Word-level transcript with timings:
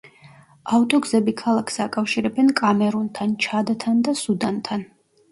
ავტოგზები 0.75 1.33
ქალაქს 1.41 1.75
აკავშირებენ 1.83 2.49
კამერუნთან, 2.61 3.35
ჩადთან 3.47 4.01
და 4.09 4.15
სუდანთან. 4.23 4.83